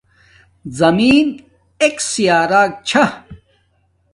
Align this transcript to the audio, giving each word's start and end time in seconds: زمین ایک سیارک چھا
زمین 0.79 1.25
ایک 1.81 1.95
سیارک 2.11 2.71
چھا 2.87 3.03